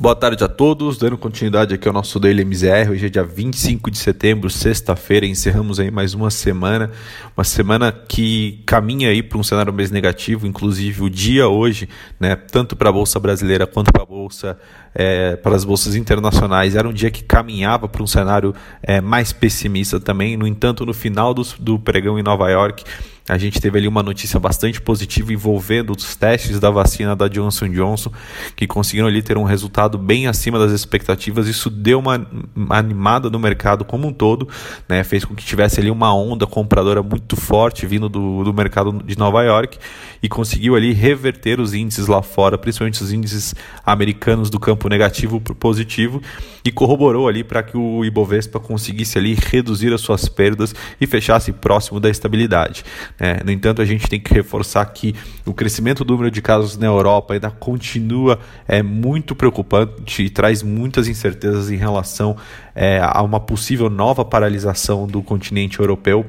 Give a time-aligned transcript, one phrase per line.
[0.00, 2.90] Boa tarde a todos, dando continuidade aqui ao nosso Daily MZR.
[2.90, 6.90] Hoje é dia 25 de setembro, sexta-feira, encerramos aí mais uma semana,
[7.36, 11.86] uma semana que caminha aí para um cenário mais negativo, inclusive o dia hoje,
[12.18, 14.58] né, tanto para a bolsa brasileira quanto para a bolsa
[14.94, 19.34] é, para as bolsas internacionais, era um dia que caminhava para um cenário é, mais
[19.34, 20.34] pessimista também.
[20.34, 22.84] No entanto, no final do, do pregão em Nova York,
[23.28, 27.68] a gente teve ali uma notícia bastante positiva envolvendo os testes da vacina da Johnson
[27.68, 28.10] Johnson,
[28.56, 31.46] que conseguiram ali ter um resultado bem acima das expectativas.
[31.46, 32.26] Isso deu uma,
[32.70, 34.48] animada no mercado como um todo,
[34.88, 35.04] né?
[35.04, 39.16] fez com que tivesse ali uma onda compradora muito forte vindo do, do mercado de
[39.16, 39.78] Nova York
[40.22, 45.40] e conseguiu ali reverter os índices lá fora, principalmente os índices americanos do campo negativo
[45.40, 46.20] para positivo,
[46.64, 51.52] e corroborou ali para que o Ibovespa conseguisse ali reduzir as suas perdas e fechasse
[51.52, 52.84] próximo da estabilidade.
[53.20, 56.78] É, no entanto, a gente tem que reforçar que o crescimento do número de casos
[56.78, 62.34] na Europa ainda continua é, muito preocupante e traz muitas incertezas em relação
[62.74, 66.24] é, a uma possível nova paralisação do continente europeu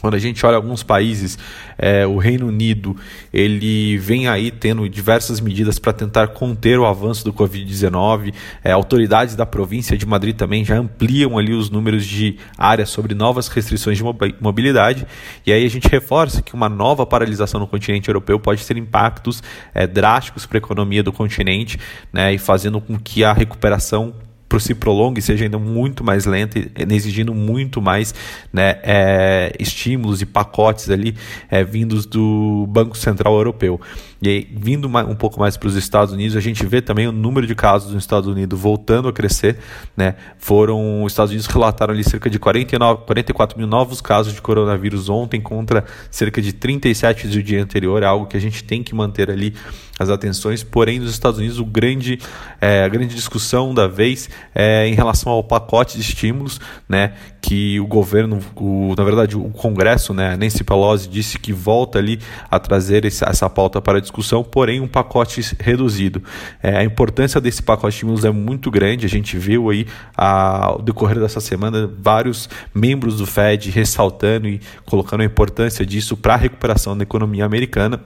[0.00, 1.38] quando a gente olha alguns países,
[1.76, 2.96] é, o Reino Unido,
[3.32, 8.32] ele vem aí tendo diversas medidas para tentar conter o avanço do Covid-19.
[8.64, 13.14] É, autoridades da província de Madrid também já ampliam ali os números de áreas sobre
[13.14, 14.04] novas restrições de
[14.40, 15.06] mobilidade.
[15.46, 19.42] E aí a gente reforça que uma nova paralisação no continente europeu pode ter impactos
[19.74, 21.78] é, drásticos para a economia do continente,
[22.12, 24.14] né, e fazendo com que a recuperação
[24.58, 26.58] se prolongue, seja ainda muito mais lenta,
[26.92, 28.14] exigindo muito mais
[28.52, 31.14] né, é, estímulos e pacotes ali
[31.50, 33.80] é, vindos do Banco Central Europeu.
[34.22, 37.12] E aí, vindo um pouco mais para os Estados Unidos, a gente vê também o
[37.12, 39.56] número de casos nos Estados Unidos voltando a crescer.
[39.96, 40.14] Né?
[40.36, 45.08] Foram, os Estados Unidos relataram ali cerca de 49, 44 mil novos casos de coronavírus
[45.08, 48.02] ontem contra cerca de 37 do dia anterior.
[48.02, 49.54] É algo que a gente tem que manter ali
[49.98, 50.62] as atenções.
[50.62, 52.18] Porém, nos Estados Unidos, o grande,
[52.60, 57.12] é, a grande discussão da vez é em relação ao pacote de estímulos, né?
[57.40, 62.20] que o governo, o, na verdade o Congresso, né, Nancy Pelosi disse que volta ali
[62.50, 66.22] a trazer esse, essa pauta para discussão, porém um pacote reduzido.
[66.62, 69.86] É, a importância desse pacote de estímulos é muito grande, a gente viu aí
[70.16, 76.16] a, ao decorrer dessa semana vários membros do Fed ressaltando e colocando a importância disso
[76.16, 78.00] para a recuperação da economia americana.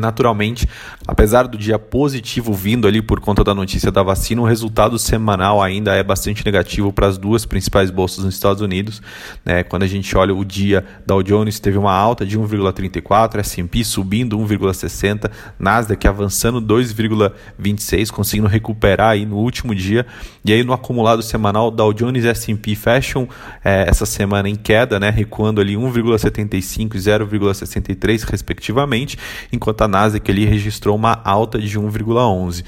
[0.00, 0.68] Naturalmente,
[1.06, 5.62] apesar do dia positivo vindo ali por conta da notícia da vacina, o resultado semanal
[5.62, 9.00] ainda é bastante negativo para as duas principais bolsas nos Estados Unidos.
[9.44, 9.62] Né?
[9.62, 14.36] Quando a gente olha o dia, Dow Jones teve uma alta de 1,34, S&P subindo
[14.36, 15.30] 1,60,
[15.60, 20.04] Nasdaq avançando 2,26, conseguindo recuperar aí no último dia.
[20.44, 23.28] E aí no acumulado semanal, Dow Jones e S&P fecham
[23.64, 25.08] é, essa semana em queda, né?
[25.08, 29.16] recuando ali 1,75 e 0,63 respectivamente,
[29.52, 32.64] enquanto enquanto a Nasdaq ali registrou uma alta de 1,11.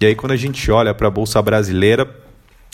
[0.00, 2.08] E aí quando a gente olha para a bolsa brasileira,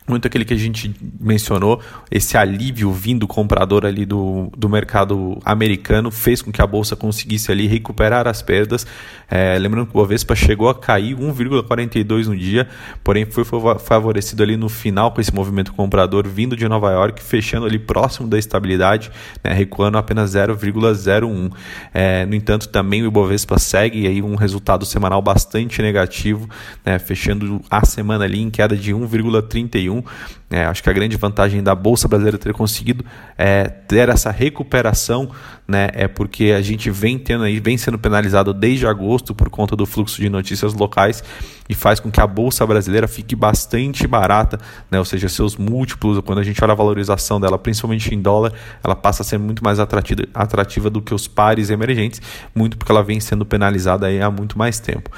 [0.09, 1.81] muito aquele que a gente mencionou,
[2.11, 7.51] esse alívio vindo comprador ali do, do mercado americano fez com que a bolsa conseguisse
[7.53, 8.87] ali recuperar as perdas.
[9.31, 12.69] É, lembrando que o Bovespa chegou a cair 1,42 no dia,
[13.05, 13.45] porém foi
[13.79, 18.29] favorecido ali no final com esse movimento comprador vindo de Nova York, fechando ali próximo
[18.29, 19.11] da estabilidade,
[19.45, 21.53] né, recuando apenas 0,01.
[21.95, 26.49] É, no entanto, também o Ibovespa segue aí um resultado semanal bastante negativo,
[26.85, 31.17] né, fechando a semana ali em queda de 1,31 2021 é, acho que a grande
[31.17, 33.05] vantagem da Bolsa Brasileira ter conseguido
[33.39, 35.31] é, ter essa recuperação
[35.67, 39.77] né, é porque a gente vem tendo aí, vem sendo penalizado desde agosto por conta
[39.77, 41.23] do fluxo de notícias locais
[41.69, 44.59] e faz com que a bolsa brasileira fique bastante barata,
[44.91, 48.53] né, ou seja, seus múltiplos, quando a gente olha a valorização dela, principalmente em dólar,
[48.83, 52.21] ela passa a ser muito mais atrativa, atrativa do que os pares emergentes,
[52.53, 55.11] muito porque ela vem sendo penalizada aí há muito mais tempo.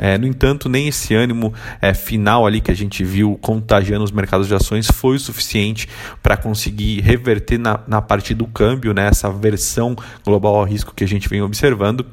[0.00, 4.10] É, no entanto, nem esse ânimo é, final ali que a gente viu contagiando os
[4.10, 5.88] mercados de ações foi o suficiente
[6.22, 11.04] para conseguir reverter na, na parte do câmbio, né, essa versão global ao risco que
[11.04, 12.06] a gente vem observando.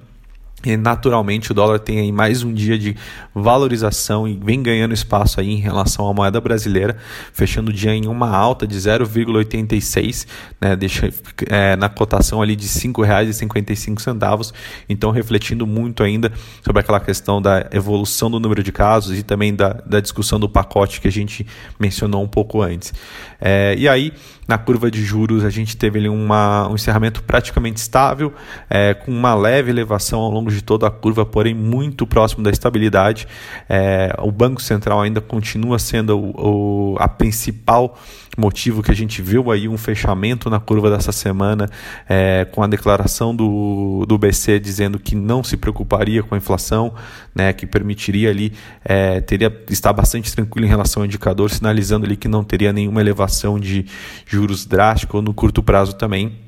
[0.66, 2.96] E naturalmente o dólar tem aí mais um dia de
[3.34, 6.98] valorização e vem ganhando espaço aí em relação à moeda brasileira,
[7.32, 10.26] fechando o dia em uma alta de 0,86,
[10.60, 11.14] né, deixa
[11.48, 14.52] é, na cotação ali de R$ 5,55,
[14.90, 16.32] então refletindo muito ainda
[16.66, 20.50] sobre aquela questão da evolução do número de casos e também da, da discussão do
[20.50, 21.46] pacote que a gente
[21.80, 22.96] mencionou um pouco antes.
[23.40, 24.12] É, e aí,
[24.48, 28.34] na curva de juros, a gente teve ali uma, um encerramento praticamente estável,
[28.70, 32.44] é, com uma leve elevação ao longo longo de toda a curva, porém muito próximo
[32.44, 33.28] da estabilidade.
[33.70, 37.98] É, o Banco Central ainda continua sendo o, o, a principal
[38.38, 41.68] motivo que a gente viu aí um fechamento na curva dessa semana,
[42.08, 46.94] é, com a declaração do, do BC dizendo que não se preocuparia com a inflação,
[47.34, 48.54] né, que permitiria ali,
[48.86, 53.02] é, teria estar bastante tranquilo em relação ao indicador, sinalizando ali que não teria nenhuma
[53.02, 53.86] elevação de
[54.28, 56.47] juros drástica ou no curto prazo também.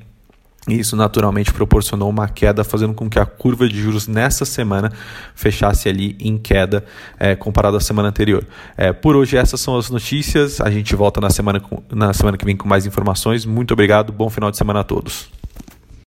[0.68, 4.92] E isso naturalmente proporcionou uma queda, fazendo com que a curva de juros nessa semana
[5.34, 6.84] fechasse ali em queda
[7.18, 8.46] é, comparado à semana anterior.
[8.76, 10.60] É, por hoje, essas são as notícias.
[10.60, 13.46] A gente volta na semana, na semana que vem com mais informações.
[13.46, 15.39] Muito obrigado, bom final de semana a todos.